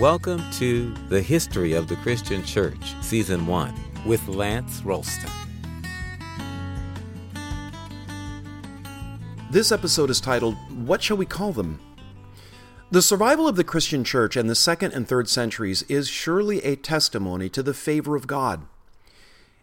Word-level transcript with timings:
Welcome 0.00 0.42
to 0.52 0.94
The 1.10 1.20
History 1.20 1.74
of 1.74 1.86
the 1.86 1.96
Christian 1.96 2.42
Church, 2.42 2.94
Season 3.02 3.46
1, 3.46 3.74
with 4.06 4.26
Lance 4.28 4.80
Ralston. 4.82 5.28
This 9.50 9.70
episode 9.70 10.08
is 10.08 10.18
titled, 10.18 10.54
What 10.86 11.02
Shall 11.02 11.18
We 11.18 11.26
Call 11.26 11.52
Them? 11.52 11.80
The 12.90 13.02
survival 13.02 13.46
of 13.46 13.56
the 13.56 13.62
Christian 13.62 14.02
church 14.02 14.38
in 14.38 14.46
the 14.46 14.54
second 14.54 14.94
and 14.94 15.06
third 15.06 15.28
centuries 15.28 15.82
is 15.82 16.08
surely 16.08 16.64
a 16.64 16.76
testimony 16.76 17.50
to 17.50 17.62
the 17.62 17.74
favor 17.74 18.16
of 18.16 18.26
God. 18.26 18.62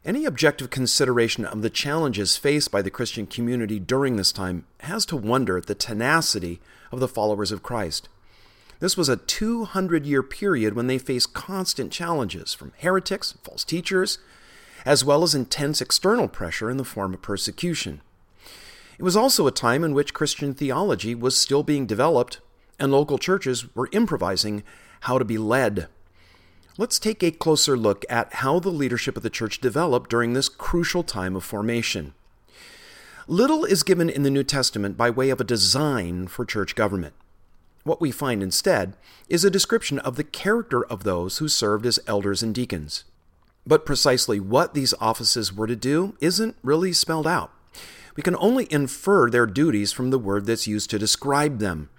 Any 0.05 0.23
objective 0.25 0.69
consideration 0.69 1.45
of 1.45 1.63
the 1.63 1.71
challenges 1.71 2.37
faced 2.37 2.69
by 2.69 2.83
the 2.83 2.91
Christian 2.91 3.25
community 3.25 3.79
during 3.79 4.17
this 4.17 4.31
time 4.31 4.67
has 4.81 5.03
to 5.07 5.17
wonder 5.17 5.57
at 5.57 5.65
the 5.65 5.73
tenacity 5.73 6.61
of 6.91 6.99
the 6.99 7.07
followers 7.07 7.51
of 7.51 7.63
Christ. 7.63 8.07
This 8.79 8.95
was 8.95 9.09
a 9.09 9.17
200 9.17 10.05
year 10.05 10.21
period 10.21 10.75
when 10.75 10.87
they 10.87 10.97
faced 10.97 11.33
constant 11.33 11.91
challenges 11.91 12.53
from 12.53 12.73
heretics, 12.77 13.33
false 13.43 13.63
teachers, 13.63 14.19
as 14.85 15.03
well 15.03 15.23
as 15.23 15.33
intense 15.33 15.81
external 15.81 16.27
pressure 16.27 16.69
in 16.69 16.77
the 16.77 16.83
form 16.83 17.13
of 17.13 17.21
persecution. 17.21 18.01
It 18.97 19.03
was 19.03 19.15
also 19.15 19.47
a 19.47 19.51
time 19.51 19.83
in 19.83 19.93
which 19.93 20.13
Christian 20.13 20.53
theology 20.53 21.15
was 21.15 21.39
still 21.39 21.63
being 21.63 21.85
developed 21.85 22.39
and 22.79 22.91
local 22.91 23.17
churches 23.17 23.73
were 23.75 23.89
improvising 23.91 24.63
how 25.01 25.17
to 25.17 25.25
be 25.25 25.37
led. 25.37 25.87
Let's 26.77 26.99
take 26.99 27.23
a 27.23 27.31
closer 27.31 27.75
look 27.75 28.05
at 28.07 28.35
how 28.35 28.59
the 28.59 28.69
leadership 28.69 29.17
of 29.17 29.23
the 29.23 29.31
church 29.31 29.59
developed 29.59 30.11
during 30.11 30.33
this 30.33 30.49
crucial 30.49 31.01
time 31.01 31.35
of 31.35 31.43
formation. 31.43 32.13
Little 33.27 33.65
is 33.65 33.81
given 33.81 34.09
in 34.09 34.21
the 34.23 34.29
New 34.29 34.43
Testament 34.43 34.95
by 34.95 35.09
way 35.09 35.31
of 35.31 35.41
a 35.41 35.43
design 35.43 36.27
for 36.27 36.45
church 36.45 36.75
government. 36.75 37.15
What 37.87 38.01
we 38.01 38.11
find 38.11 38.43
instead 38.43 38.97
is 39.29 39.45
a 39.45 39.49
description 39.49 39.97
of 39.99 40.17
the 40.17 40.25
character 40.25 40.85
of 40.85 41.05
those 41.05 41.37
who 41.37 41.47
served 41.47 41.85
as 41.85 42.01
elders 42.05 42.43
and 42.43 42.53
deacons. 42.53 43.05
But 43.65 43.85
precisely 43.85 44.41
what 44.41 44.73
these 44.73 44.93
offices 44.99 45.53
were 45.53 45.67
to 45.67 45.75
do 45.77 46.17
isn't 46.19 46.57
really 46.61 46.91
spelled 46.91 47.25
out. 47.25 47.49
We 48.17 48.23
can 48.23 48.35
only 48.35 48.67
infer 48.69 49.29
their 49.29 49.45
duties 49.45 49.93
from 49.93 50.09
the 50.09 50.19
word 50.19 50.45
that's 50.45 50.67
used 50.67 50.89
to 50.89 50.99
describe 50.99 51.59
them. 51.59 51.89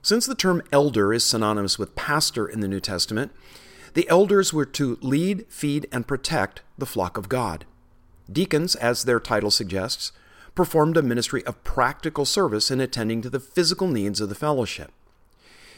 Since 0.00 0.26
the 0.26 0.36
term 0.36 0.62
elder 0.70 1.12
is 1.12 1.24
synonymous 1.24 1.76
with 1.76 1.96
pastor 1.96 2.46
in 2.46 2.60
the 2.60 2.68
New 2.68 2.78
Testament, 2.78 3.32
the 3.94 4.08
elders 4.08 4.52
were 4.52 4.66
to 4.66 4.96
lead, 5.00 5.46
feed, 5.48 5.88
and 5.90 6.06
protect 6.06 6.62
the 6.78 6.86
flock 6.86 7.16
of 7.18 7.28
God. 7.28 7.64
Deacons, 8.30 8.76
as 8.76 9.02
their 9.02 9.18
title 9.18 9.50
suggests, 9.50 10.12
performed 10.54 10.96
a 10.96 11.02
ministry 11.02 11.44
of 11.46 11.64
practical 11.64 12.24
service 12.24 12.70
in 12.70 12.80
attending 12.80 13.22
to 13.22 13.30
the 13.30 13.40
physical 13.40 13.88
needs 13.88 14.20
of 14.20 14.28
the 14.28 14.36
fellowship. 14.36 14.92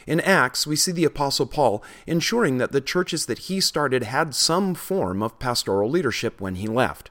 In 0.07 0.19
Acts, 0.21 0.65
we 0.65 0.75
see 0.75 0.91
the 0.91 1.05
Apostle 1.05 1.45
Paul 1.45 1.83
ensuring 2.07 2.57
that 2.57 2.71
the 2.71 2.81
churches 2.81 3.25
that 3.25 3.39
he 3.39 3.59
started 3.59 4.03
had 4.03 4.33
some 4.33 4.73
form 4.73 5.21
of 5.21 5.39
pastoral 5.39 5.89
leadership 5.89 6.39
when 6.39 6.55
he 6.55 6.67
left. 6.67 7.09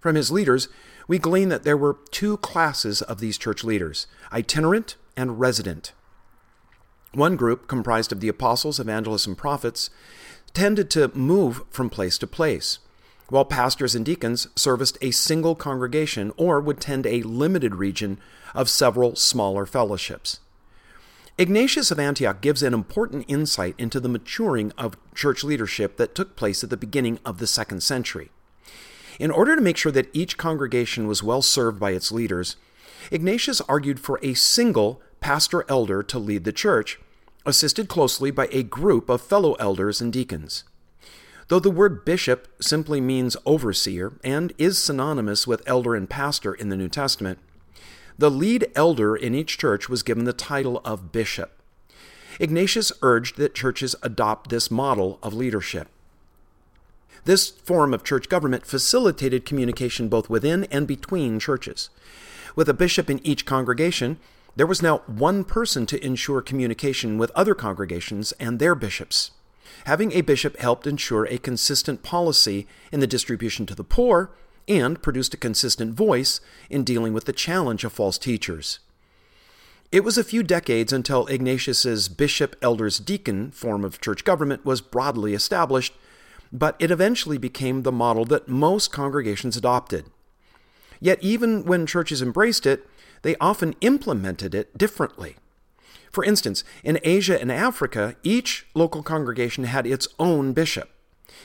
From 0.00 0.16
his 0.16 0.30
leaders, 0.30 0.68
we 1.08 1.18
glean 1.18 1.48
that 1.50 1.62
there 1.62 1.76
were 1.76 1.98
two 2.10 2.36
classes 2.38 3.02
of 3.02 3.20
these 3.20 3.38
church 3.38 3.64
leaders 3.64 4.06
itinerant 4.32 4.96
and 5.16 5.40
resident. 5.40 5.92
One 7.12 7.36
group, 7.36 7.66
comprised 7.66 8.12
of 8.12 8.20
the 8.20 8.28
apostles, 8.28 8.78
evangelists, 8.78 9.26
and 9.26 9.38
prophets, 9.38 9.88
tended 10.52 10.90
to 10.90 11.08
move 11.14 11.62
from 11.70 11.88
place 11.88 12.18
to 12.18 12.26
place, 12.26 12.78
while 13.28 13.44
pastors 13.44 13.94
and 13.94 14.04
deacons 14.04 14.48
serviced 14.54 14.98
a 15.00 15.10
single 15.10 15.54
congregation 15.54 16.32
or 16.36 16.60
would 16.60 16.80
tend 16.80 17.06
a 17.06 17.22
limited 17.22 17.74
region 17.74 18.18
of 18.54 18.68
several 18.68 19.16
smaller 19.16 19.66
fellowships. 19.66 20.40
Ignatius 21.38 21.90
of 21.90 21.98
Antioch 21.98 22.40
gives 22.40 22.62
an 22.62 22.72
important 22.72 23.26
insight 23.28 23.74
into 23.76 24.00
the 24.00 24.08
maturing 24.08 24.72
of 24.78 24.96
church 25.14 25.44
leadership 25.44 25.98
that 25.98 26.14
took 26.14 26.34
place 26.34 26.64
at 26.64 26.70
the 26.70 26.78
beginning 26.78 27.18
of 27.26 27.38
the 27.38 27.46
second 27.46 27.82
century. 27.82 28.30
In 29.18 29.30
order 29.30 29.54
to 29.54 29.60
make 29.60 29.76
sure 29.76 29.92
that 29.92 30.08
each 30.14 30.38
congregation 30.38 31.06
was 31.06 31.22
well 31.22 31.42
served 31.42 31.78
by 31.78 31.90
its 31.90 32.10
leaders, 32.10 32.56
Ignatius 33.10 33.60
argued 33.62 34.00
for 34.00 34.18
a 34.22 34.32
single 34.32 35.02
pastor 35.20 35.66
elder 35.68 36.02
to 36.04 36.18
lead 36.18 36.44
the 36.44 36.52
church, 36.52 36.98
assisted 37.44 37.86
closely 37.86 38.30
by 38.30 38.48
a 38.50 38.62
group 38.62 39.10
of 39.10 39.20
fellow 39.20 39.54
elders 39.54 40.00
and 40.00 40.10
deacons. 40.10 40.64
Though 41.48 41.60
the 41.60 41.70
word 41.70 42.06
bishop 42.06 42.48
simply 42.62 43.00
means 43.00 43.36
overseer 43.44 44.18
and 44.24 44.54
is 44.56 44.82
synonymous 44.82 45.46
with 45.46 45.62
elder 45.66 45.94
and 45.94 46.08
pastor 46.08 46.54
in 46.54 46.70
the 46.70 46.76
New 46.76 46.88
Testament, 46.88 47.38
the 48.18 48.30
lead 48.30 48.70
elder 48.74 49.14
in 49.14 49.34
each 49.34 49.58
church 49.58 49.88
was 49.88 50.02
given 50.02 50.24
the 50.24 50.32
title 50.32 50.80
of 50.84 51.12
bishop. 51.12 51.52
Ignatius 52.38 52.92
urged 53.02 53.36
that 53.36 53.54
churches 53.54 53.94
adopt 54.02 54.50
this 54.50 54.70
model 54.70 55.18
of 55.22 55.34
leadership. 55.34 55.88
This 57.24 57.50
form 57.50 57.92
of 57.92 58.04
church 58.04 58.28
government 58.28 58.66
facilitated 58.66 59.44
communication 59.44 60.08
both 60.08 60.30
within 60.30 60.64
and 60.64 60.86
between 60.86 61.40
churches. 61.40 61.90
With 62.54 62.68
a 62.68 62.74
bishop 62.74 63.10
in 63.10 63.24
each 63.26 63.44
congregation, 63.44 64.18
there 64.54 64.66
was 64.66 64.82
now 64.82 64.98
one 65.06 65.44
person 65.44 65.86
to 65.86 66.04
ensure 66.04 66.40
communication 66.40 67.18
with 67.18 67.30
other 67.34 67.54
congregations 67.54 68.32
and 68.32 68.58
their 68.58 68.74
bishops. 68.74 69.32
Having 69.84 70.12
a 70.12 70.22
bishop 70.22 70.56
helped 70.58 70.86
ensure 70.86 71.24
a 71.26 71.38
consistent 71.38 72.02
policy 72.02 72.66
in 72.92 73.00
the 73.00 73.06
distribution 73.06 73.66
to 73.66 73.74
the 73.74 73.84
poor 73.84 74.30
and 74.68 75.02
produced 75.02 75.34
a 75.34 75.38
consistent 75.38 75.94
voice 75.94 76.40
in 76.70 76.84
dealing 76.84 77.12
with 77.12 77.24
the 77.24 77.32
challenge 77.32 77.84
of 77.84 77.92
false 77.92 78.18
teachers. 78.18 78.80
It 79.92 80.04
was 80.04 80.18
a 80.18 80.24
few 80.24 80.42
decades 80.42 80.92
until 80.92 81.26
Ignatius's 81.26 82.08
bishop 82.08 82.56
elders 82.60 82.98
deacon 82.98 83.52
form 83.52 83.84
of 83.84 84.00
church 84.00 84.24
government 84.24 84.64
was 84.64 84.80
broadly 84.80 85.32
established, 85.32 85.94
but 86.52 86.76
it 86.78 86.90
eventually 86.90 87.38
became 87.38 87.82
the 87.82 87.92
model 87.92 88.24
that 88.26 88.48
most 88.48 88.92
congregations 88.92 89.56
adopted. 89.56 90.06
Yet 91.00 91.22
even 91.22 91.64
when 91.64 91.86
churches 91.86 92.20
embraced 92.20 92.66
it, 92.66 92.88
they 93.22 93.36
often 93.36 93.74
implemented 93.80 94.54
it 94.54 94.76
differently. 94.76 95.36
For 96.10 96.24
instance, 96.24 96.64
in 96.82 96.98
Asia 97.02 97.40
and 97.40 97.52
Africa, 97.52 98.16
each 98.22 98.66
local 98.74 99.02
congregation 99.02 99.64
had 99.64 99.86
its 99.86 100.08
own 100.18 100.52
bishop. 100.52 100.90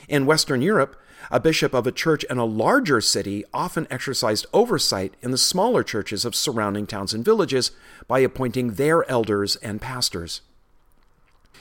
In 0.08 0.26
Western 0.26 0.62
Europe, 0.62 0.96
a 1.30 1.40
bishop 1.40 1.74
of 1.74 1.86
a 1.86 1.92
church 1.92 2.24
in 2.24 2.38
a 2.38 2.44
larger 2.44 3.00
city 3.00 3.44
often 3.54 3.86
exercised 3.90 4.46
oversight 4.52 5.14
in 5.22 5.30
the 5.30 5.38
smaller 5.38 5.82
churches 5.82 6.24
of 6.24 6.34
surrounding 6.34 6.86
towns 6.86 7.14
and 7.14 7.24
villages 7.24 7.70
by 8.08 8.18
appointing 8.18 8.74
their 8.74 9.08
elders 9.10 9.56
and 9.56 9.80
pastors. 9.80 10.40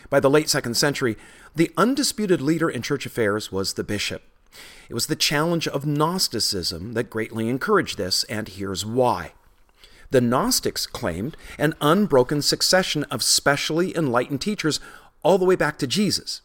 By 0.10 0.20
the 0.20 0.30
late 0.30 0.50
second 0.50 0.76
century, 0.76 1.18
the 1.56 1.72
undisputed 1.78 2.42
leader 2.42 2.70
in 2.70 2.82
church 2.82 3.06
affairs 3.06 3.52
was 3.52 3.74
the 3.74 3.84
bishop. 3.84 4.24
It 4.90 4.94
was 4.94 5.08
the 5.08 5.16
challenge 5.16 5.68
of 5.68 5.86
Gnosticism 5.86 6.94
that 6.94 7.10
greatly 7.10 7.48
encouraged 7.48 7.98
this, 7.98 8.26
and 8.26 8.48
here's 8.48 8.86
why. 8.86 9.34
The 10.10 10.20
Gnostics 10.20 10.86
claimed 10.86 11.38
an 11.58 11.76
unbroken 11.80 12.42
succession 12.42 13.06
of 13.06 13.24
specially 13.24 13.96
enlightened 13.96 14.42
teachers 14.42 14.82
all 15.24 15.38
the 15.38 15.46
way 15.46 15.56
back 15.56 15.78
to 15.80 15.88
Jesus. 15.88 16.42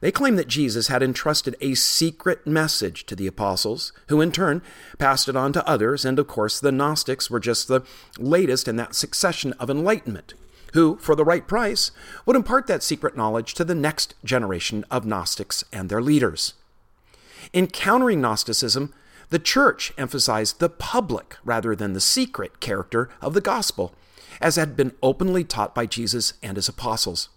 They 0.00 0.10
claim 0.10 0.36
that 0.36 0.48
Jesus 0.48 0.88
had 0.88 1.02
entrusted 1.02 1.56
a 1.60 1.74
secret 1.74 2.46
message 2.46 3.04
to 3.06 3.14
the 3.14 3.26
apostles, 3.26 3.92
who 4.08 4.22
in 4.22 4.32
turn 4.32 4.62
passed 4.98 5.28
it 5.28 5.36
on 5.36 5.52
to 5.52 5.68
others, 5.68 6.06
and 6.06 6.18
of 6.18 6.26
course, 6.26 6.58
the 6.58 6.72
Gnostics 6.72 7.30
were 7.30 7.40
just 7.40 7.68
the 7.68 7.82
latest 8.18 8.66
in 8.66 8.76
that 8.76 8.94
succession 8.94 9.52
of 9.54 9.68
enlightenment, 9.68 10.32
who, 10.72 10.96
for 10.96 11.14
the 11.14 11.24
right 11.24 11.46
price, 11.46 11.90
would 12.24 12.36
impart 12.36 12.66
that 12.66 12.82
secret 12.82 13.14
knowledge 13.14 13.52
to 13.54 13.64
the 13.64 13.74
next 13.74 14.14
generation 14.24 14.86
of 14.90 15.04
Gnostics 15.04 15.64
and 15.70 15.90
their 15.90 16.00
leaders. 16.00 16.54
In 17.52 17.66
countering 17.66 18.22
Gnosticism, 18.22 18.94
the 19.28 19.38
church 19.38 19.92
emphasized 19.98 20.60
the 20.60 20.70
public 20.70 21.36
rather 21.44 21.76
than 21.76 21.92
the 21.92 22.00
secret 22.00 22.58
character 22.60 23.10
of 23.20 23.34
the 23.34 23.40
gospel, 23.42 23.94
as 24.40 24.56
had 24.56 24.76
been 24.76 24.92
openly 25.02 25.44
taught 25.44 25.74
by 25.74 25.84
Jesus 25.84 26.32
and 26.42 26.56
his 26.56 26.68
apostles. 26.68 27.28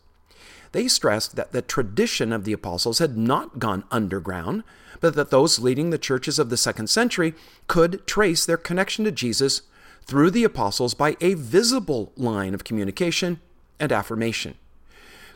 They 0.74 0.88
stressed 0.88 1.36
that 1.36 1.52
the 1.52 1.62
tradition 1.62 2.34
of 2.34 2.44
the 2.44 2.54
apostles 2.54 3.00
had 3.00 3.16
not 3.16 3.60
gone 3.60 3.86
underground, 3.92 4.64
but 5.00 5.16
that 5.16 5.30
those 5.30 5.60
leading 5.60 5.92
the 5.92 5.98
churches 5.98 6.40
of 6.40 6.50
the 6.50 6.58
second 6.58 6.88
century 6.90 7.36
could 7.68 8.06
trace 8.06 8.46
their 8.46 8.58
connection 8.58 9.06
to 9.06 9.12
Jesus 9.12 9.62
through 10.06 10.32
the 10.32 10.44
apostles 10.44 10.96
by 10.96 11.16
a 11.22 11.36
visible 11.36 12.12
line 12.18 12.54
of 12.54 12.64
communication 12.64 13.40
and 13.80 13.92
affirmation. 13.92 14.56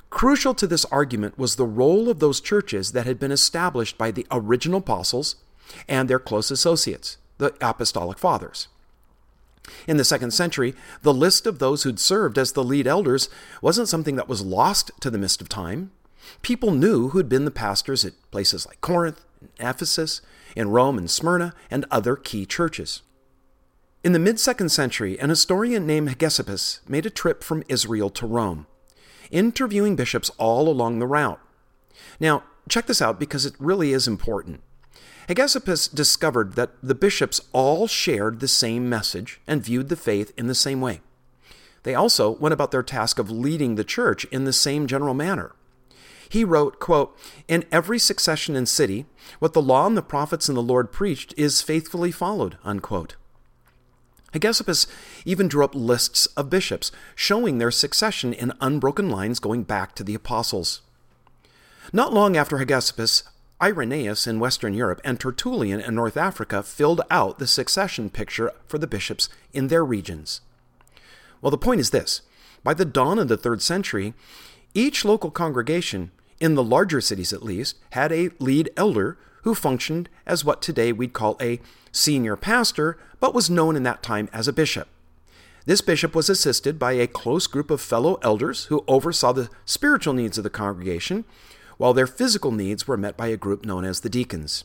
Crucial 0.10 0.54
to 0.56 0.66
this 0.66 0.86
argument 0.86 1.38
was 1.38 1.56
the 1.56 1.66
role 1.66 2.10
of 2.10 2.20
those 2.20 2.42
churches 2.42 2.94
that 2.94 3.06
had 3.06 3.20
been 3.20 3.32
established 3.32 3.98
by 3.98 4.10
the 4.10 4.26
original 4.32 4.80
apostles 4.80 5.36
and 5.88 6.10
their 6.10 6.20
close 6.20 6.50
associates, 6.50 7.18
the 7.38 7.54
apostolic 7.62 8.18
fathers. 8.18 8.70
In 9.88 9.98
the 9.98 10.04
second 10.04 10.32
century, 10.32 10.74
the 11.02 11.14
list 11.14 11.46
of 11.46 11.60
those 11.60 11.84
who'd 11.84 12.00
served 12.00 12.38
as 12.38 12.52
the 12.52 12.64
lead 12.64 12.88
elders 12.88 13.30
wasn't 13.62 13.90
something 13.90 14.16
that 14.16 14.30
was 14.30 14.42
lost 14.42 14.92
to 15.02 15.10
the 15.10 15.18
mist 15.18 15.42
of 15.42 15.50
time. 15.50 15.92
People 16.42 16.72
knew 16.72 17.10
who'd 17.10 17.30
been 17.30 17.46
the 17.46 17.52
pastors 17.52 18.04
at 18.06 18.14
places 18.32 18.66
like 18.66 18.82
Corinth, 18.82 19.24
and 19.40 19.50
Ephesus, 19.60 20.22
in 20.56 20.70
Rome 20.70 20.98
and 20.98 21.10
Smyrna, 21.10 21.54
and 21.70 21.86
other 21.92 22.16
key 22.16 22.46
churches. 22.46 23.02
In 24.04 24.12
the 24.12 24.20
mid 24.20 24.40
second 24.40 24.70
century, 24.70 25.20
an 25.20 25.30
historian 25.30 25.86
named 25.86 26.10
Hegesippus 26.10 26.80
made 26.88 27.06
a 27.06 27.10
trip 27.10 27.44
from 27.44 27.64
Israel 27.68 28.10
to 28.12 28.26
Rome. 28.26 28.68
interviewing 29.30 29.98
bishops 29.98 30.32
all 30.38 30.70
along 30.70 31.00
the 31.00 31.08
route. 31.08 31.42
Now, 32.20 32.44
check 32.70 32.86
this 32.88 33.02
out 33.02 33.20
because 33.20 33.46
it 33.46 33.56
really 33.60 33.92
is 33.92 34.08
important. 34.08 34.62
Hegesippus 35.28 35.88
discovered 35.94 36.54
that 36.54 36.72
the 36.82 36.96
bishops 36.96 37.42
all 37.52 37.88
shared 37.88 38.40
the 38.40 38.48
same 38.48 38.88
message 38.88 39.42
and 39.46 39.64
viewed 39.64 39.90
the 39.90 39.98
faith 39.98 40.32
in 40.38 40.48
the 40.48 40.56
same 40.56 40.80
way. 40.80 41.02
They 41.84 41.96
also 41.96 42.32
went 42.32 42.54
about 42.54 42.72
their 42.72 42.84
task 42.84 43.20
of 43.20 43.30
leading 43.30 43.76
the 43.76 43.84
church 43.84 44.26
in 44.26 44.46
the 44.46 44.54
same 44.54 44.88
general 44.88 45.14
manner. 45.14 45.54
He 46.30 46.44
wrote, 46.44 46.80
quote, 46.80 47.18
In 47.48 47.66
every 47.72 48.00
succession 48.00 48.56
and 48.56 48.68
city, 48.68 49.06
what 49.40 49.54
the 49.54 49.62
law 49.62 49.86
and 49.86 49.98
the 49.98 50.02
prophets 50.02 50.48
and 50.48 50.58
the 50.58 50.62
Lord 50.62 50.92
preached 50.92 51.34
is 51.38 51.62
faithfully 51.62 52.12
followed, 52.12 52.58
unquote. 52.64 53.16
Hegesippus 54.34 54.88
even 55.26 55.48
drew 55.48 55.64
up 55.64 55.74
lists 55.74 56.26
of 56.38 56.50
bishops, 56.50 56.92
showing 57.16 57.58
their 57.58 57.72
succession 57.72 58.34
in 58.34 58.54
unbroken 58.60 59.10
lines 59.10 59.40
going 59.40 59.64
back 59.64 59.96
to 59.96 60.04
the 60.04 60.16
apostles. 60.16 60.82
Not 61.94 62.14
long 62.14 62.36
after 62.36 62.58
Hegesippus, 62.58 63.24
Irenaeus 63.62 64.28
in 64.28 64.40
Western 64.40 64.76
Europe 64.76 65.02
and 65.04 65.20
Tertullian 65.20 65.82
in 65.82 65.96
North 65.96 66.16
Africa 66.16 66.62
filled 66.62 67.02
out 67.10 67.40
the 67.40 67.48
succession 67.48 68.12
picture 68.12 68.52
for 68.68 68.78
the 68.78 68.86
bishops 68.86 69.30
in 69.52 69.68
their 69.68 69.84
regions. 69.84 70.42
Well, 71.42 71.50
the 71.50 71.58
point 71.58 71.80
is 71.80 71.90
this 71.90 72.22
by 72.64 72.76
the 72.76 72.86
dawn 72.86 73.18
of 73.18 73.30
the 73.30 73.38
third 73.38 73.62
century, 73.62 74.14
each 74.74 75.04
local 75.04 75.32
congregation, 75.32 76.12
in 76.40 76.54
the 76.54 76.64
larger 76.64 77.02
cities 77.02 77.34
at 77.34 77.42
least, 77.42 77.78
had 77.92 78.12
a 78.12 78.30
lead 78.40 78.70
elder 78.78 79.18
who 79.42 79.56
functioned 79.56 80.08
as 80.26 80.46
what 80.46 80.62
today 80.62 80.92
we'd 80.92 81.14
call 81.14 81.36
a 81.42 81.60
senior 81.92 82.36
pastor, 82.36 82.98
but 83.20 83.34
was 83.34 83.50
known 83.50 83.76
in 83.76 83.84
that 83.84 84.04
time 84.04 84.30
as 84.32 84.48
a 84.48 84.54
bishop. 84.54 84.88
This 85.66 85.82
bishop 85.82 86.14
was 86.14 86.30
assisted 86.30 86.78
by 86.78 86.94
a 86.94 87.08
close 87.08 87.48
group 87.48 87.72
of 87.72 87.82
fellow 87.82 88.20
elders 88.22 88.66
who 88.66 88.86
oversaw 88.88 89.32
the 89.34 89.50
spiritual 89.66 90.14
needs 90.14 90.38
of 90.38 90.44
the 90.44 90.50
congregation, 90.50 91.26
while 91.78 91.94
their 91.94 92.08
physical 92.08 92.52
needs 92.52 92.88
were 92.88 92.98
met 92.98 93.16
by 93.16 93.28
a 93.28 93.38
group 93.38 93.66
known 93.66 93.86
as 93.86 94.02
the 94.02 94.10
deacons. 94.10 94.64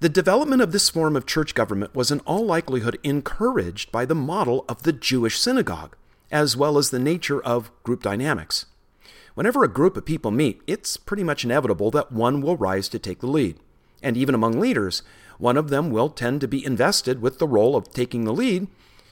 The 0.00 0.08
development 0.08 0.60
of 0.60 0.72
this 0.72 0.90
form 0.90 1.16
of 1.16 1.24
church 1.24 1.54
government 1.54 1.94
was 1.94 2.10
in 2.10 2.20
all 2.20 2.44
likelihood 2.44 2.98
encouraged 3.02 3.90
by 3.90 4.04
the 4.04 4.14
model 4.14 4.64
of 4.68 4.82
the 4.82 4.92
Jewish 4.92 5.40
synagogue, 5.40 5.96
as 6.30 6.56
well 6.56 6.76
as 6.76 6.90
the 6.90 6.98
nature 6.98 7.42
of 7.42 7.70
group 7.82 8.02
dynamics. 8.02 8.66
Whenever 9.34 9.64
a 9.64 9.68
group 9.68 9.96
of 9.96 10.04
people 10.04 10.30
meet, 10.30 10.60
it's 10.66 10.96
pretty 10.96 11.22
much 11.22 11.44
inevitable 11.44 11.90
that 11.90 12.12
one 12.12 12.40
will 12.40 12.56
rise 12.56 12.88
to 12.90 12.98
take 12.98 13.20
the 13.20 13.26
lead. 13.26 13.58
And 14.02 14.16
even 14.16 14.34
among 14.34 14.60
leaders, 14.60 15.02
one 15.38 15.56
of 15.56 15.68
them 15.70 15.90
will 15.90 16.08
tend 16.10 16.40
to 16.42 16.48
be 16.48 16.64
invested 16.64 17.20
with 17.20 17.38
the 17.38 17.48
role 17.48 17.76
of 17.76 17.90
taking 17.90 18.24
the 18.24 18.32
lead 18.32 18.68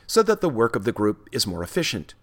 so 0.07 0.23
that 0.23 0.41
the 0.41 0.49
work 0.49 0.77
of 0.77 0.85
the 0.85 0.93
group 0.93 1.29
is 1.33 1.47
more 1.47 1.63
efficient. 1.63 2.15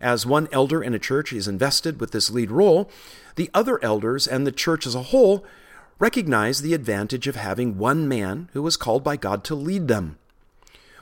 As 0.00 0.26
one 0.26 0.48
elder 0.52 0.82
in 0.82 0.94
a 0.94 0.98
church 0.98 1.32
is 1.32 1.48
invested 1.48 2.00
with 2.00 2.12
this 2.12 2.30
lead 2.30 2.50
role, 2.50 2.90
the 3.36 3.50
other 3.52 3.82
elders 3.82 4.26
and 4.26 4.46
the 4.46 4.52
church 4.52 4.86
as 4.86 4.94
a 4.94 5.04
whole 5.04 5.44
recognize 5.98 6.62
the 6.62 6.74
advantage 6.74 7.26
of 7.26 7.36
having 7.36 7.78
one 7.78 8.06
man 8.06 8.48
who 8.52 8.62
was 8.62 8.76
called 8.76 9.02
by 9.02 9.16
God 9.16 9.42
to 9.44 9.54
lead 9.54 9.88
them. 9.88 10.18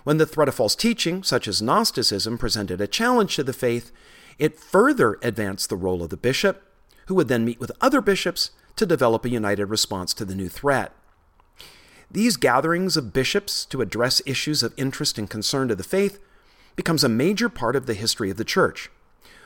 When 0.05 0.19
the 0.19 0.27
threat 0.27 0.49
of 0.49 0.55
false 0.55 0.75
teaching, 0.75 1.23
such 1.23 1.49
as 1.49 1.61
Gnosticism, 1.61 2.39
presented 2.39 2.81
a 2.81 2.87
challenge 2.87 3.37
to 3.37 3.43
the 3.43 3.53
faith, 3.53 3.93
it 4.39 4.59
further 4.59 5.19
advanced 5.23 5.69
the 5.69 5.77
role 5.77 6.03
of 6.03 6.11
the 6.11 6.17
bishop, 6.17 6.63
who 7.07 7.15
would 7.15 7.29
then 7.29 7.45
meet 7.45 7.61
with 7.61 7.73
other 7.81 8.01
bishops 8.01 8.51
to 8.77 8.87
develop 8.87 9.25
a 9.25 9.31
united 9.31 9.67
response 9.67 10.15
to 10.15 10.25
the 10.25 10.35
new 10.35 10.49
threat. 10.49 10.93
These 12.11 12.37
gatherings 12.37 12.97
of 12.97 13.13
bishops 13.13 13.65
to 13.67 13.83
address 13.83 14.23
issues 14.25 14.63
of 14.63 14.75
interest 14.77 15.19
and 15.19 15.29
concern 15.29 15.69
to 15.69 15.75
the 15.75 15.83
faith 15.83 16.21
becomes 16.77 17.03
a 17.03 17.09
major 17.09 17.49
part 17.49 17.75
of 17.75 17.87
the 17.87 17.95
history 17.95 18.31
of 18.31 18.37
the 18.37 18.45
church. 18.45 18.91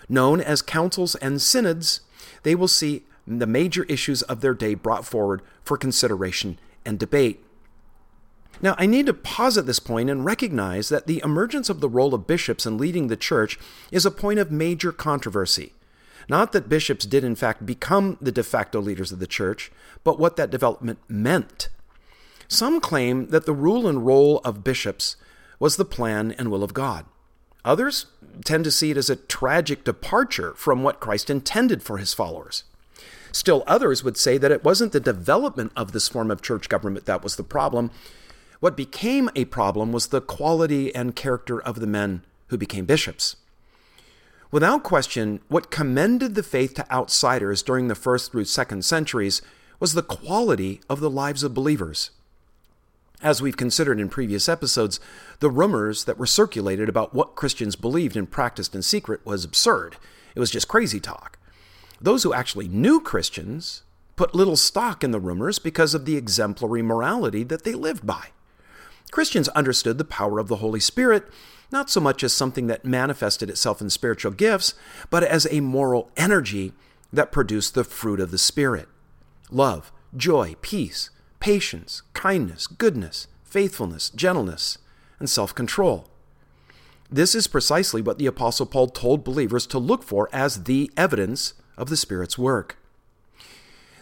Known 0.09 0.41
as 0.41 0.61
councils 0.61 1.15
and 1.17 1.41
synods, 1.41 2.01
they 2.43 2.55
will 2.55 2.69
see 2.69 3.05
the 3.27 3.47
major 3.47 3.85
issues 3.85 4.23
of 4.23 4.41
their 4.41 4.55
day 4.55 4.75
brought 4.75 5.05
forward 5.05 5.41
for 5.63 5.77
consideration 5.77 6.59
and 6.85 6.99
debate. 6.99 7.45
Now, 8.63 8.75
I 8.77 8.87
need 8.87 9.07
to 9.07 9.15
pause 9.15 9.57
at 9.57 9.67
this 9.67 9.79
point 9.79 10.11
and 10.11 10.25
recognize 10.25 10.89
that 10.91 11.07
the 11.07 11.23
emergence 11.25 11.71
of 11.71 11.81
the 11.81 11.89
role 11.89 12.13
of 12.13 12.27
bishops 12.27 12.67
in 12.67 12.77
leading 12.77 13.07
the 13.07 13.17
church 13.17 13.59
is 13.91 14.05
a 14.05 14.11
point 14.11 14.39
of 14.39 14.51
major 14.51 14.93
controversy. 14.93 15.73
Not 16.29 16.53
that 16.53 16.69
bishops 16.69 17.07
did, 17.07 17.25
in 17.25 17.35
fact, 17.35 17.65
become 17.65 18.19
the 18.21 18.33
de 18.33 18.43
facto 18.43 18.81
leaders 18.81 19.13
of 19.13 19.19
the 19.19 19.27
church, 19.27 19.73
but 20.05 20.19
what 20.19 20.37
that 20.37 20.51
development 20.51 20.99
meant. 21.09 21.69
Some 22.49 22.81
claim 22.81 23.29
that 23.29 23.47
the 23.47 23.55
rule 23.55 23.87
and 23.87 24.05
role 24.05 24.41
of 24.45 24.63
bishops 24.63 25.17
was 25.59 25.77
the 25.77 25.85
plan 25.85 26.33
and 26.33 26.51
will 26.51 26.63
of 26.63 26.75
God. 26.75 27.07
Others 27.65 28.07
tend 28.45 28.65
to 28.65 28.71
see 28.71 28.91
it 28.91 28.97
as 28.97 29.11
a 29.11 29.17
tragic 29.17 29.85
departure 29.85 30.55
from 30.55 30.83
what 30.83 31.01
Christ 31.01 31.31
intended 31.31 31.83
for 31.83 31.99
his 31.99 32.15
followers. 32.15 32.65
Still, 33.33 33.63
others 33.67 34.03
would 34.03 34.17
say 34.17 34.39
that 34.39 34.51
it 34.51 34.65
wasn't 34.65 34.93
the 34.93 35.01
development 35.01 35.73
of 35.77 35.93
this 35.93 36.09
form 36.09 36.31
of 36.31 36.43
church 36.43 36.69
government 36.69 37.07
that 37.07 37.23
was 37.23 37.37
the 37.37 37.45
problem. 37.45 37.91
What 38.61 38.77
became 38.77 39.31
a 39.35 39.45
problem 39.45 39.93
was 39.93 40.09
the 40.09 40.21
quality 40.21 40.95
and 40.95 41.15
character 41.15 41.61
of 41.61 41.81
the 41.81 41.87
men 41.87 42.23
who 42.49 42.59
became 42.59 42.85
bishops. 42.87 43.37
Without 44.51 44.83
question, 44.83 45.41
what 45.49 45.71
commended 45.71 46.35
the 46.35 46.43
faith 46.43 46.75
to 46.75 46.93
outsiders 46.93 47.63
during 47.63 47.87
the 47.87 47.95
first 47.95 48.33
through 48.33 48.47
second 48.47 48.85
centuries 48.85 49.43
was 49.79 49.95
the 49.95 50.03
quality 50.03 50.81
of 50.91 50.99
the 50.99 51.11
lives 51.11 51.45
of 51.45 51.55
believers. 51.55 52.11
As 53.23 53.43
we've 53.43 53.57
considered 53.57 54.01
in 54.01 54.09
previous 54.09 54.49
episodes, 54.49 54.99
the 55.41 55.51
rumors 55.51 56.05
that 56.05 56.19
were 56.19 56.27
circulated 56.27 56.89
about 56.89 57.15
what 57.15 57.37
Christians 57.37 57.77
believed 57.77 58.17
and 58.17 58.31
practiced 58.31 58.75
in 58.75 58.83
secret 58.83 59.25
was 59.27 59.45
absurd. 59.45 59.97
It 60.35 60.41
was 60.41 60.51
just 60.51 60.69
crazy 60.69 61.01
talk. 61.01 61.39
Those 62.01 62.23
who 62.23 62.33
actually 62.33 62.69
knew 62.69 63.01
Christians 63.01 63.83
put 64.17 64.35
little 64.35 64.57
stock 64.57 65.05
in 65.05 65.11
the 65.11 65.21
rumors 65.21 65.59
because 65.59 65.95
of 65.95 66.07
the 66.07 66.17
exemplary 66.17 66.83
morality 66.83 67.43
that 67.45 67.65
they 67.65 67.75
lived 67.75 68.07
by. 68.07 68.29
Christians 69.11 69.49
understood 69.51 69.99
the 69.99 70.05
power 70.05 70.39
of 70.39 70.49
the 70.49 70.57
Holy 70.57 70.81
Spirit 70.81 71.29
not 71.73 71.91
so 71.91 72.01
much 72.01 72.25
as 72.25 72.33
something 72.33 72.67
that 72.67 72.85
manifested 72.85 73.49
itself 73.49 73.81
in 73.81 73.91
spiritual 73.91 74.33
gifts, 74.33 74.75
but 75.09 75.23
as 75.23 75.47
a 75.51 75.61
moral 75.61 76.11
energy 76.17 76.73
that 77.13 77.33
produced 77.33 77.75
the 77.75 77.85
fruit 77.85 78.21
of 78.21 78.31
the 78.31 78.39
Spirit 78.39 78.89
love, 79.51 79.93
joy, 80.17 80.55
peace, 80.63 81.11
patience, 81.41 82.03
kindness, 82.13 82.67
goodness, 82.67 83.27
faithfulness, 83.43 84.11
gentleness, 84.11 84.79
and 85.19 85.29
self 85.29 85.55
control. 85.55 86.07
This 87.11 87.35
is 87.35 87.49
precisely 87.49 88.01
what 88.01 88.19
the 88.19 88.27
Apostle 88.27 88.67
Paul 88.67 88.89
told 88.89 89.25
believers 89.25 89.67
to 89.69 89.79
look 89.79 90.05
for 90.05 90.29
as 90.33 90.65
the 90.65 90.91
evidence 90.97 91.55
of 91.77 91.89
the 91.89 91.97
Spirit's 91.97 92.39
work. 92.39 92.77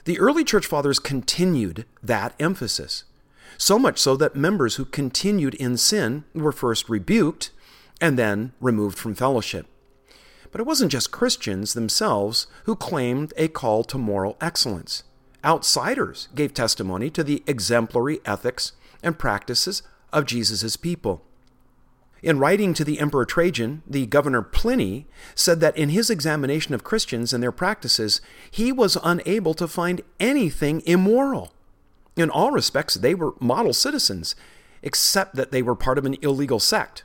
The 0.04 0.18
early 0.18 0.44
church 0.44 0.66
fathers 0.66 0.98
continued 0.98 1.86
that 2.02 2.34
emphasis, 2.38 3.04
so 3.56 3.78
much 3.78 3.98
so 3.98 4.16
that 4.16 4.36
members 4.36 4.76
who 4.76 4.84
continued 4.84 5.54
in 5.54 5.76
sin 5.76 6.24
were 6.34 6.52
first 6.52 6.88
rebuked 6.88 7.50
and 8.00 8.18
then 8.18 8.52
removed 8.60 8.98
from 8.98 9.14
fellowship. 9.14 9.66
But 10.50 10.60
it 10.60 10.66
wasn't 10.66 10.92
just 10.92 11.10
Christians 11.10 11.74
themselves 11.74 12.46
who 12.64 12.76
claimed 12.76 13.32
a 13.36 13.48
call 13.48 13.84
to 13.84 13.98
moral 13.98 14.36
excellence. 14.40 15.02
Outsiders 15.44 16.28
gave 16.34 16.52
testimony 16.52 17.10
to 17.10 17.22
the 17.22 17.42
exemplary 17.46 18.20
ethics 18.24 18.72
and 19.02 19.18
practices 19.18 19.82
of 20.12 20.26
Jesus' 20.26 20.76
people. 20.76 21.22
In 22.20 22.40
writing 22.40 22.74
to 22.74 22.84
the 22.84 22.98
Emperor 22.98 23.24
Trajan, 23.24 23.82
the 23.86 24.06
governor 24.06 24.42
Pliny 24.42 25.06
said 25.36 25.60
that 25.60 25.76
in 25.76 25.90
his 25.90 26.10
examination 26.10 26.74
of 26.74 26.82
Christians 26.82 27.32
and 27.32 27.40
their 27.40 27.52
practices, 27.52 28.20
he 28.50 28.72
was 28.72 28.98
unable 29.04 29.54
to 29.54 29.68
find 29.68 30.00
anything 30.18 30.82
immoral. 30.84 31.52
In 32.16 32.30
all 32.30 32.50
respects, 32.50 32.94
they 32.94 33.14
were 33.14 33.34
model 33.38 33.72
citizens, 33.72 34.34
except 34.82 35.36
that 35.36 35.52
they 35.52 35.62
were 35.62 35.76
part 35.76 35.98
of 35.98 36.04
an 36.04 36.16
illegal 36.20 36.58
sect. 36.58 37.04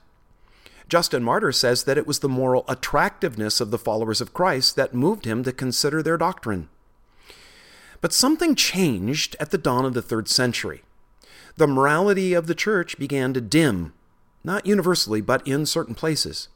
Justin 0.90 1.24
Martyr 1.24 1.52
says 1.52 1.84
that 1.84 1.98
it 1.98 2.08
was 2.08 2.20
the 2.20 2.30
moral 2.30 2.66
attractiveness 2.68 3.62
of 3.62 3.70
the 3.70 3.78
followers 3.78 4.22
of 4.22 4.34
Christ 4.34 4.76
that 4.76 4.96
moved 4.96 5.26
him 5.26 5.44
to 5.44 5.52
consider 5.52 6.02
their 6.02 6.18
doctrine. 6.18 6.70
But 8.04 8.12
something 8.12 8.56
changed 8.56 9.38
at 9.40 9.52
the 9.52 9.58
dawn 9.58 9.86
of 9.86 9.94
the 9.94 10.02
third 10.02 10.28
century. 10.28 10.84
The 11.56 11.68
morality 11.68 12.34
of 12.34 12.48
the 12.48 12.54
church 12.54 13.00
began 13.00 13.34
to 13.34 13.40
dim 13.40 13.94
not 14.44 14.66
universally, 14.66 15.22
but 15.22 15.48
in 15.48 15.66
certain 15.66 15.96
places. 15.96 16.50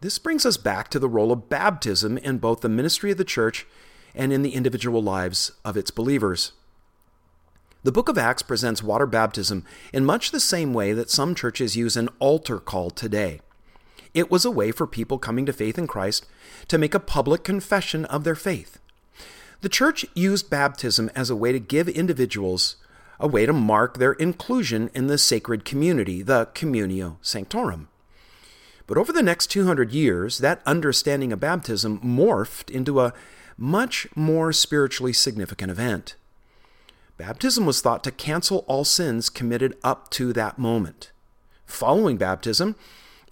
This 0.00 0.18
brings 0.18 0.46
us 0.46 0.56
back 0.56 0.88
to 0.88 0.98
the 0.98 1.10
role 1.10 1.30
of 1.30 1.50
baptism 1.50 2.16
in 2.16 2.38
both 2.38 2.62
the 2.62 2.70
ministry 2.70 3.10
of 3.10 3.18
the 3.18 3.22
church 3.22 3.66
and 4.14 4.32
in 4.32 4.40
the 4.40 4.54
individual 4.54 5.02
lives 5.02 5.52
of 5.62 5.76
its 5.76 5.90
believers. 5.90 6.52
The 7.82 7.92
book 7.92 8.08
of 8.08 8.16
Acts 8.16 8.40
presents 8.40 8.82
water 8.82 9.04
baptism 9.04 9.62
in 9.92 10.06
much 10.06 10.30
the 10.30 10.40
same 10.40 10.72
way 10.72 10.94
that 10.94 11.10
some 11.10 11.34
churches 11.34 11.76
use 11.76 11.98
an 11.98 12.08
altar 12.18 12.60
call 12.60 12.88
today. 12.88 13.42
It 14.14 14.30
was 14.30 14.46
a 14.46 14.50
way 14.50 14.72
for 14.72 14.86
people 14.86 15.18
coming 15.18 15.44
to 15.44 15.52
faith 15.52 15.76
in 15.76 15.86
Christ 15.86 16.24
to 16.68 16.78
make 16.78 16.94
a 16.94 16.98
public 16.98 17.44
confession 17.44 18.06
of 18.06 18.24
their 18.24 18.34
faith. 18.34 18.78
The 19.60 19.68
church 19.68 20.04
used 20.14 20.50
baptism 20.50 21.10
as 21.14 21.30
a 21.30 21.36
way 21.36 21.52
to 21.52 21.58
give 21.58 21.88
individuals 21.88 22.76
a 23.18 23.26
way 23.26 23.46
to 23.46 23.52
mark 23.52 23.98
their 23.98 24.12
inclusion 24.12 24.90
in 24.94 25.06
the 25.06 25.18
sacred 25.18 25.64
community, 25.64 26.22
the 26.22 26.46
Communio 26.54 27.16
Sanctorum. 27.22 27.88
But 28.86 28.98
over 28.98 29.12
the 29.12 29.22
next 29.22 29.48
200 29.48 29.90
years, 29.92 30.38
that 30.38 30.62
understanding 30.66 31.32
of 31.32 31.40
baptism 31.40 31.98
morphed 32.00 32.70
into 32.70 33.00
a 33.00 33.12
much 33.56 34.06
more 34.14 34.52
spiritually 34.52 35.12
significant 35.12 35.70
event. 35.70 36.14
Baptism 37.16 37.64
was 37.64 37.80
thought 37.80 38.04
to 38.04 38.10
cancel 38.10 38.64
all 38.68 38.84
sins 38.84 39.30
committed 39.30 39.76
up 39.82 40.10
to 40.10 40.32
that 40.34 40.58
moment. 40.58 41.10
Following 41.64 42.18
baptism, 42.18 42.76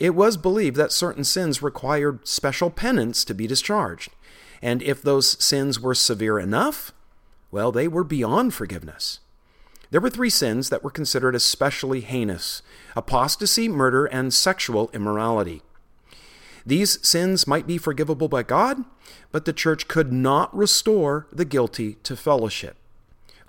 it 0.01 0.15
was 0.15 0.37
believed 0.37 0.77
that 0.77 0.91
certain 0.91 1.23
sins 1.23 1.63
required 1.63 2.27
special 2.27 2.71
penance 2.71 3.25
to 3.27 3.35
be 3.35 3.47
discharged. 3.47 4.11
And 4.65 4.83
if 4.83 5.03
those 5.03 5.45
sins 5.45 5.79
were 5.79 5.95
severe 5.95 6.39
enough, 6.39 6.91
well, 7.51 7.71
they 7.71 7.87
were 7.87 8.03
beyond 8.03 8.55
forgiveness. 8.55 9.21
There 9.91 10.01
were 10.01 10.09
three 10.09 10.31
sins 10.31 10.71
that 10.71 10.83
were 10.83 10.91
considered 10.91 11.35
especially 11.35 12.01
heinous 12.01 12.63
apostasy, 12.97 13.69
murder, 13.69 14.07
and 14.07 14.33
sexual 14.33 14.91
immorality. 14.95 15.61
These 16.65 17.07
sins 17.07 17.47
might 17.47 17.67
be 17.67 17.77
forgivable 17.77 18.29
by 18.29 18.43
God, 18.43 18.85
but 19.31 19.45
the 19.45 19.53
church 19.53 19.87
could 19.87 20.11
not 20.11 20.57
restore 20.57 21.27
the 21.31 21.45
guilty 21.45 21.97
to 22.03 22.17
fellowship. 22.17 22.79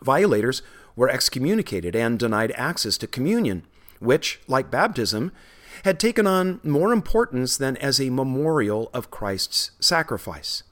Violators 0.02 0.62
were 0.98 1.10
excommunicated 1.10 1.96
and 1.96 2.20
denied 2.20 2.52
access 2.58 2.98
to 2.98 3.08
communion, 3.08 3.66
which, 4.00 4.42
like 4.50 4.70
baptism, 4.70 5.32
had 5.86 5.98
taken 5.98 6.28
on 6.28 6.60
more 6.62 6.92
importance 6.92 7.56
than 7.56 7.78
as 7.78 8.02
a 8.02 8.10
memorial 8.10 8.90
of 8.94 9.12
Christ's 9.12 9.72
sacrifice. 9.80 10.64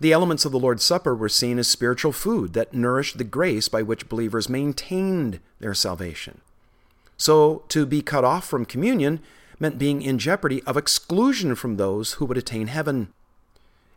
The 0.00 0.12
elements 0.12 0.46
of 0.46 0.52
the 0.52 0.58
Lord's 0.58 0.82
Supper 0.82 1.14
were 1.14 1.28
seen 1.28 1.58
as 1.58 1.68
spiritual 1.68 2.12
food 2.12 2.54
that 2.54 2.72
nourished 2.72 3.18
the 3.18 3.24
grace 3.24 3.68
by 3.68 3.82
which 3.82 4.08
believers 4.08 4.48
maintained 4.48 5.40
their 5.60 5.74
salvation. 5.74 6.40
So, 7.18 7.64
to 7.68 7.84
be 7.84 8.00
cut 8.00 8.24
off 8.24 8.48
from 8.48 8.64
communion 8.64 9.20
meant 9.58 9.78
being 9.78 10.00
in 10.00 10.18
jeopardy 10.18 10.62
of 10.62 10.78
exclusion 10.78 11.54
from 11.54 11.76
those 11.76 12.14
who 12.14 12.24
would 12.24 12.38
attain 12.38 12.68
heaven. 12.68 13.12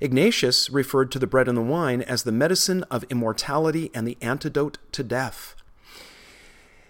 Ignatius 0.02 0.70
referred 0.70 1.10
to 1.14 1.20
the 1.20 1.28
bread 1.28 1.48
and 1.48 1.58
the 1.58 1.62
wine 1.62 2.02
as 2.02 2.24
the 2.24 2.34
medicine 2.34 2.84
of 2.92 3.06
immortality 3.06 3.90
and 3.94 4.06
the 4.06 4.18
antidote 4.22 4.78
to 4.92 5.04
death. 5.04 5.56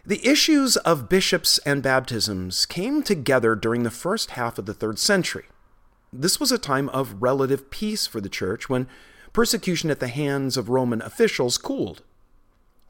The 0.03 0.27
issues 0.27 0.75
of 0.77 1.07
bishops 1.07 1.59
and 1.59 1.83
baptisms 1.83 2.65
came 2.65 3.03
together 3.03 3.53
during 3.53 3.83
the 3.83 3.91
first 3.91 4.31
half 4.31 4.57
of 4.57 4.65
the 4.65 4.73
third 4.73 4.97
century. 4.97 5.45
This 6.13 6.39
was 6.39 6.51
a 6.51 6.57
time 6.57 6.89
of 6.89 7.21
relative 7.21 7.71
peace 7.71 8.05
for 8.05 8.21
the 8.21 8.29
church 8.29 8.69
when 8.69 8.87
persecution 9.33 9.89
at 9.89 9.99
the 9.99 10.07
hands 10.07 10.57
of 10.57 10.69
Roman 10.69 11.01
officials 11.01 11.57
cooled. 11.57 12.03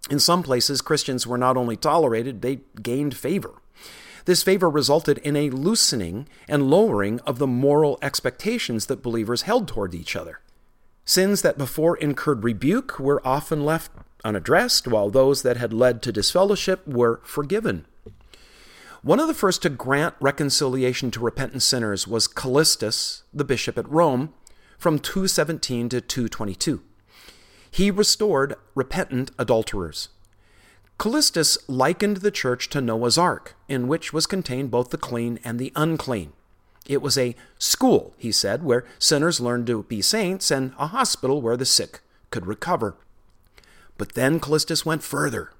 In 0.10 0.20
some 0.20 0.44
places, 0.44 0.82
Christians 0.82 1.26
were 1.26 1.38
not 1.38 1.56
only 1.56 1.78
tolerated, 1.78 2.42
they 2.42 2.62
gained 2.82 3.16
favor. 3.16 3.62
This 4.26 4.44
favor 4.44 4.70
resulted 4.70 5.18
in 5.20 5.36
a 5.36 5.50
loosening 5.50 6.28
and 6.48 6.70
lowering 6.70 7.22
of 7.22 7.40
the 7.40 7.48
moral 7.48 7.98
expectations 8.02 8.88
that 8.88 9.02
believers 9.02 9.44
held 9.44 9.68
toward 9.68 9.96
each 9.96 10.16
other. 10.16 10.42
Sins 11.06 11.42
that 11.42 11.58
before 11.58 11.98
incurred 11.98 12.44
rebuke 12.44 13.00
were 13.00 13.26
often 13.26 13.66
left 13.66 13.92
unaddressed, 14.24 14.88
while 14.88 15.10
those 15.10 15.42
that 15.44 15.58
had 15.58 15.74
led 15.74 16.02
to 16.02 16.12
disfellowship 16.12 16.86
were 16.88 17.22
forgiven. 17.24 17.86
One 19.04 19.20
of 19.20 19.28
the 19.28 19.34
first 19.34 19.64
to 19.64 19.70
grant 19.70 20.16
reconciliation 20.22 21.12
to 21.12 21.20
repentant 21.20 21.62
sinners 21.62 22.08
was 22.08 22.26
Callistus, 22.26 23.24
the 23.34 23.44
bishop 23.44 23.78
at 23.78 23.90
Rome, 23.90 24.34
from 24.78 24.98
217 24.98 25.90
to 25.90 26.00
222. 26.00 26.82
He 27.70 27.92
restored 27.92 28.56
repentant 28.76 29.32
adulterers. 29.38 30.08
Callistus 30.98 31.58
likened 31.68 32.18
the 32.18 32.32
church 32.32 32.70
to 32.70 32.80
Noah's 32.80 33.18
Ark, 33.18 33.58
in 33.68 33.90
which 33.90 34.14
was 34.14 34.26
contained 34.26 34.72
both 34.72 34.92
the 34.92 34.98
clean 34.98 35.38
and 35.44 35.60
the 35.60 35.74
unclean. 35.76 36.32
It 36.88 37.02
was 37.02 37.18
a 37.18 37.36
school, 37.58 38.14
he 38.18 38.32
said, 38.32 38.64
where 38.64 38.86
sinners 39.00 39.42
learned 39.42 39.68
to 39.68 39.84
be 39.84 40.02
saints, 40.02 40.50
and 40.50 40.74
a 40.80 40.88
hospital 40.88 41.42
where 41.42 41.58
the 41.58 41.66
sick 41.66 42.00
could 42.30 42.48
recover. 42.48 42.96
But 43.98 44.14
then 44.14 44.40
Callistus 44.40 44.86
went 44.86 45.04
further. 45.04 45.52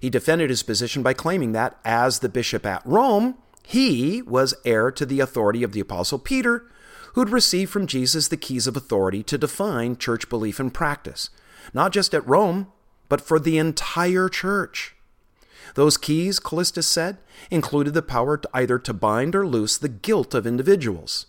He 0.00 0.10
defended 0.10 0.50
his 0.50 0.62
position 0.62 1.02
by 1.02 1.14
claiming 1.14 1.52
that, 1.52 1.78
as 1.84 2.18
the 2.18 2.28
bishop 2.28 2.66
at 2.66 2.82
Rome, 2.84 3.36
he 3.62 4.22
was 4.22 4.54
heir 4.64 4.90
to 4.90 5.06
the 5.06 5.20
authority 5.20 5.62
of 5.62 5.72
the 5.72 5.80
Apostle 5.80 6.18
Peter, 6.18 6.66
who'd 7.14 7.30
received 7.30 7.70
from 7.70 7.86
Jesus 7.86 8.28
the 8.28 8.36
keys 8.36 8.66
of 8.66 8.76
authority 8.76 9.22
to 9.22 9.38
define 9.38 9.96
church 9.96 10.28
belief 10.28 10.60
and 10.60 10.74
practice, 10.74 11.30
not 11.72 11.92
just 11.92 12.14
at 12.14 12.26
Rome, 12.28 12.66
but 13.08 13.20
for 13.20 13.38
the 13.38 13.58
entire 13.58 14.28
church. 14.28 14.94
Those 15.74 15.96
keys, 15.96 16.38
Callistus 16.38 16.86
said, 16.86 17.18
included 17.50 17.94
the 17.94 18.02
power 18.02 18.36
to 18.36 18.48
either 18.52 18.78
to 18.78 18.92
bind 18.92 19.34
or 19.34 19.46
loose 19.46 19.78
the 19.78 19.88
guilt 19.88 20.34
of 20.34 20.46
individuals. 20.46 21.26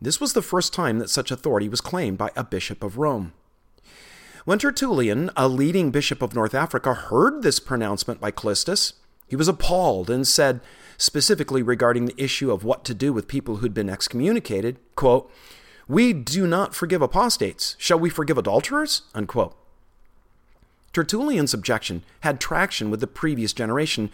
This 0.00 0.20
was 0.20 0.32
the 0.32 0.42
first 0.42 0.72
time 0.72 0.98
that 0.98 1.10
such 1.10 1.30
authority 1.30 1.68
was 1.68 1.80
claimed 1.80 2.18
by 2.18 2.30
a 2.36 2.44
bishop 2.44 2.82
of 2.82 2.98
Rome. 2.98 3.32
When 4.50 4.58
Tertullian, 4.58 5.30
a 5.36 5.46
leading 5.46 5.92
bishop 5.92 6.22
of 6.22 6.34
North 6.34 6.56
Africa, 6.56 6.92
heard 6.92 7.44
this 7.44 7.60
pronouncement 7.60 8.20
by 8.20 8.32
Callistus, 8.32 8.94
he 9.28 9.36
was 9.36 9.46
appalled 9.46 10.10
and 10.10 10.26
said, 10.26 10.60
specifically 10.98 11.62
regarding 11.62 12.06
the 12.06 12.20
issue 12.20 12.50
of 12.50 12.64
what 12.64 12.84
to 12.86 12.92
do 12.92 13.12
with 13.12 13.28
people 13.28 13.58
who'd 13.58 13.72
been 13.72 13.88
excommunicated, 13.88 14.80
quote, 14.96 15.30
We 15.86 16.12
do 16.12 16.48
not 16.48 16.74
forgive 16.74 17.00
apostates. 17.00 17.76
Shall 17.78 18.00
we 18.00 18.10
forgive 18.10 18.36
adulterers? 18.36 19.02
Unquote. 19.14 19.56
Tertullian's 20.92 21.54
objection 21.54 22.02
had 22.22 22.40
traction 22.40 22.90
with 22.90 22.98
the 22.98 23.06
previous 23.06 23.52
generation, 23.52 24.10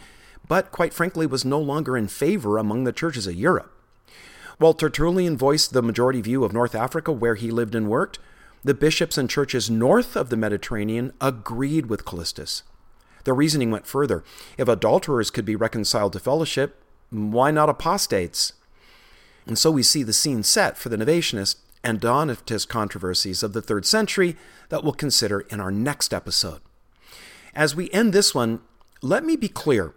but 0.47 0.71
quite 0.71 0.93
frankly 0.93 1.25
was 1.25 1.47
no 1.47 1.59
longer 1.59 1.97
in 1.97 2.09
favor 2.09 2.59
among 2.59 2.85
the 2.85 2.93
churches 2.93 3.27
of 3.27 3.37
Europe. 3.37 3.73
While 4.59 4.75
Tertullian 4.75 5.39
voiced 5.39 5.73
the 5.73 5.81
majority 5.81 6.21
view 6.21 6.45
of 6.45 6.53
North 6.53 6.75
Africa 6.75 7.11
where 7.11 7.37
he 7.37 7.51
lived 7.51 7.75
and 7.75 7.89
worked, 7.89 8.19
the 8.65 8.75
bishops 8.75 9.17
and 9.17 9.31
churches 9.31 9.71
north 9.71 10.17
of 10.17 10.29
the 10.29 10.37
Mediterranean 10.37 11.13
agreed 11.21 11.87
with 11.87 12.05
Callistus. 12.05 12.63
Their 13.25 13.35
reasoning 13.35 13.71
went 13.71 13.87
further. 13.87 14.23
If 14.57 14.69
adulterers 14.69 15.31
could 15.31 15.45
be 15.45 15.57
reconciled 15.57 16.13
to 16.13 16.21
fellowship, 16.21 16.83
why 17.11 17.51
not 17.51 17.69
apostates? 17.69 18.53
And 19.47 19.59
so 19.59 19.71
we 19.71 19.83
see 19.83 20.03
the 20.03 20.13
scene 20.13 20.43
set 20.43 20.77
for 20.77 20.89
the 20.89 20.97
Novatianist 20.97 21.57
and 21.85 22.01
Donatist 22.01 22.69
controversies 22.69 23.43
of 23.43 23.53
the 23.53 23.63
third 23.63 23.87
century 23.87 24.37
that 24.69 24.83
we'll 24.83 24.93
consider 24.93 25.41
in 25.41 25.61
our 25.61 25.71
next 25.71 26.13
episode. 26.13 26.61
As 27.55 27.75
we 27.75 27.91
end 27.91 28.13
this 28.13 28.35
one, 28.35 28.61
let 29.03 29.25
me 29.25 29.37
be 29.37 29.49
clear. 29.49 29.95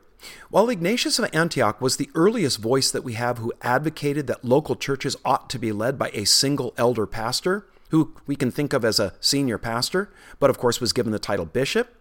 While 0.50 0.70
Ignatius 0.70 1.18
of 1.18 1.30
Antioch 1.34 1.82
was 1.82 1.98
the 1.98 2.10
earliest 2.13 2.60
voice 2.60 2.92
that 2.92 3.04
we 3.04 3.13
have 3.13 3.38
who 3.38 3.54
advocated 3.62 4.28
that 4.28 4.46
local 4.46 4.75
churches 4.75 5.16
ought 5.24 5.50
to 5.50 5.60
be 5.60 5.72
led 5.72 5.98
by 5.98 6.10
a 6.13 6.25
single 6.25 6.74
elder 6.78 7.06
pastor, 7.06 7.66
who 7.89 8.13
we 8.25 8.36
can 8.36 8.51
think 8.51 8.74
of 8.74 8.86
as 8.86 9.00
a 9.00 9.13
senior 9.19 9.58
pastor, 9.58 10.12
but 10.39 10.50
of 10.50 10.58
course 10.58 10.79
was 10.79 10.93
given 10.93 11.12
the 11.12 11.19
title 11.19 11.46
bishop, 11.46 11.96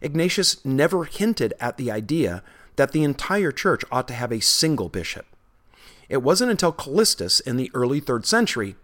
Ignatius 0.00 0.64
never 0.64 1.04
hinted 1.04 1.52
at 1.60 1.76
the 1.76 1.90
idea 1.90 2.42
that 2.76 2.92
the 2.92 3.04
entire 3.04 3.52
church 3.52 3.84
ought 3.92 4.08
to 4.08 4.14
have 4.14 4.32
a 4.32 4.40
single 4.40 4.88
bishop. 4.88 5.26
It 6.08 6.22
wasn't 6.22 6.50
until 6.50 6.72
Callistus 6.72 7.40
in 7.40 7.56
the 7.56 7.70
early 7.74 8.00
third 8.00 8.26
century 8.26 8.76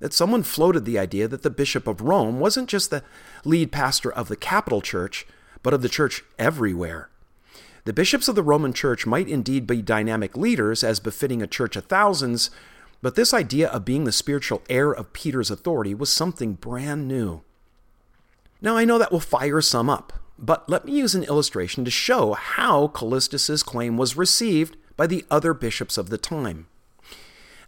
that 0.00 0.12
someone 0.12 0.42
floated 0.42 0.84
the 0.84 0.98
idea 0.98 1.28
that 1.28 1.42
the 1.42 1.50
Bishop 1.50 1.86
of 1.86 2.00
Rome 2.00 2.40
wasn't 2.40 2.68
just 2.68 2.90
the 2.90 3.02
lead 3.44 3.70
pastor 3.72 4.10
of 4.10 4.28
the 4.28 4.36
capital 4.36 4.80
church, 4.80 5.26
but 5.62 5.74
of 5.74 5.82
the 5.82 5.88
church 5.88 6.22
everywhere. 6.38 7.10
The 7.84 7.92
bishops 7.92 8.28
of 8.28 8.34
the 8.34 8.42
Roman 8.42 8.72
Church 8.72 9.06
might 9.06 9.28
indeed 9.28 9.66
be 9.66 9.82
dynamic 9.82 10.36
leaders, 10.36 10.84
as 10.84 11.00
befitting 11.00 11.42
a 11.42 11.46
church 11.46 11.76
of 11.76 11.86
thousands, 11.86 12.50
but 13.02 13.14
this 13.14 13.32
idea 13.32 13.68
of 13.68 13.84
being 13.84 14.04
the 14.04 14.12
spiritual 14.12 14.62
heir 14.68 14.92
of 14.92 15.12
Peter's 15.12 15.50
authority 15.50 15.94
was 15.94 16.10
something 16.10 16.54
brand 16.54 17.08
new. 17.08 17.42
Now, 18.60 18.76
I 18.76 18.84
know 18.84 18.98
that 18.98 19.10
will 19.10 19.20
fire 19.20 19.60
some 19.60 19.88
up, 19.88 20.12
but 20.38 20.68
let 20.68 20.84
me 20.84 20.92
use 20.92 21.14
an 21.14 21.24
illustration 21.24 21.84
to 21.84 21.90
show 21.90 22.34
how 22.34 22.88
Callistus's 22.88 23.62
claim 23.62 23.96
was 23.96 24.16
received 24.16 24.76
by 24.96 25.06
the 25.06 25.24
other 25.30 25.54
bishops 25.54 25.96
of 25.96 26.10
the 26.10 26.18
time. 26.18 26.66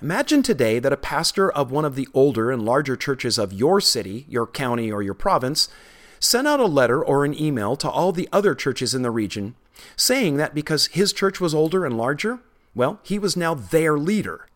Imagine 0.02 0.42
today 0.42 0.78
that 0.78 0.92
a 0.92 0.96
pastor 0.96 1.50
of 1.50 1.70
one 1.70 1.84
of 1.84 1.94
the 1.94 2.08
older 2.12 2.50
and 2.50 2.64
larger 2.64 2.96
churches 2.96 3.38
of 3.38 3.52
your 3.52 3.80
city, 3.80 4.26
your 4.28 4.46
county, 4.46 4.90
or 4.90 5.02
your 5.02 5.14
province 5.14 5.68
sent 6.18 6.46
out 6.46 6.60
a 6.60 6.66
letter 6.66 7.02
or 7.02 7.24
an 7.24 7.40
email 7.40 7.76
to 7.76 7.88
all 7.88 8.12
the 8.12 8.28
other 8.32 8.54
churches 8.54 8.94
in 8.94 9.02
the 9.02 9.10
region 9.10 9.54
saying 9.96 10.36
that 10.36 10.54
because 10.54 10.86
his 10.88 11.12
church 11.12 11.40
was 11.40 11.54
older 11.54 11.84
and 11.84 11.96
larger, 11.96 12.40
well, 12.74 13.00
he 13.02 13.18
was 13.18 13.36
now 13.36 13.54
their 13.54 13.98
leader. 13.98 14.46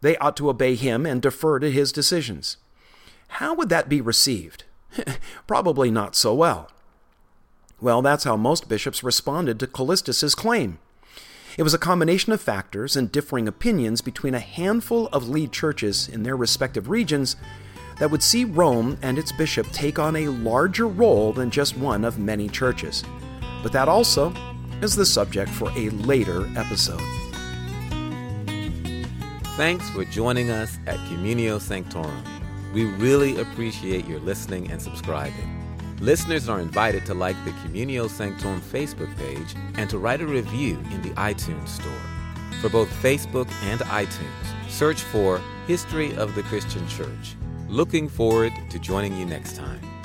They 0.00 0.16
ought 0.18 0.36
to 0.36 0.50
obey 0.50 0.74
him 0.74 1.06
and 1.06 1.22
defer 1.22 1.58
to 1.58 1.70
his 1.70 1.92
decisions. 1.92 2.56
How 3.28 3.54
would 3.54 3.68
that 3.70 3.88
be 3.88 4.00
received? 4.00 4.64
Probably 5.46 5.90
not 5.90 6.14
so 6.14 6.34
well. 6.34 6.70
Well, 7.80 8.02
that's 8.02 8.24
how 8.24 8.36
most 8.36 8.68
bishops 8.68 9.02
responded 9.02 9.60
to 9.60 9.66
Callistus's 9.66 10.34
claim. 10.34 10.78
It 11.58 11.62
was 11.62 11.74
a 11.74 11.78
combination 11.78 12.32
of 12.32 12.40
factors 12.40 12.96
and 12.96 13.10
differing 13.10 13.48
opinions 13.48 14.00
between 14.00 14.34
a 14.34 14.40
handful 14.40 15.08
of 15.08 15.28
lead 15.28 15.52
churches 15.52 16.08
in 16.08 16.22
their 16.22 16.36
respective 16.36 16.88
regions 16.88 17.36
that 17.98 18.10
would 18.10 18.22
see 18.22 18.44
Rome 18.44 18.98
and 19.00 19.18
its 19.18 19.32
bishop 19.32 19.66
take 19.72 19.98
on 19.98 20.16
a 20.16 20.28
larger 20.28 20.86
role 20.86 21.32
than 21.32 21.50
just 21.50 21.76
one 21.76 22.04
of 22.04 22.18
many 22.18 22.48
churches. 22.48 23.04
But 23.62 23.72
that 23.72 23.88
also 23.88 24.34
is 24.82 24.94
the 24.94 25.06
subject 25.06 25.50
for 25.50 25.70
a 25.70 25.88
later 25.90 26.46
episode. 26.56 27.25
Thanks 29.56 29.88
for 29.88 30.04
joining 30.04 30.50
us 30.50 30.78
at 30.86 30.98
Communio 31.08 31.58
Sanctorum. 31.58 32.22
We 32.74 32.84
really 32.84 33.40
appreciate 33.40 34.06
your 34.06 34.20
listening 34.20 34.70
and 34.70 34.82
subscribing. 34.82 35.96
Listeners 35.98 36.46
are 36.46 36.60
invited 36.60 37.06
to 37.06 37.14
like 37.14 37.42
the 37.46 37.52
Communio 37.52 38.10
Sanctorum 38.10 38.60
Facebook 38.60 39.16
page 39.16 39.54
and 39.78 39.88
to 39.88 39.96
write 39.96 40.20
a 40.20 40.26
review 40.26 40.78
in 40.92 41.00
the 41.00 41.08
iTunes 41.12 41.68
Store. 41.68 42.02
For 42.60 42.68
both 42.68 42.90
Facebook 43.02 43.50
and 43.62 43.80
iTunes, 43.80 44.70
search 44.70 45.00
for 45.00 45.40
History 45.66 46.14
of 46.16 46.34
the 46.34 46.42
Christian 46.42 46.86
Church. 46.86 47.34
Looking 47.66 48.10
forward 48.10 48.52
to 48.68 48.78
joining 48.78 49.16
you 49.16 49.24
next 49.24 49.56
time. 49.56 49.95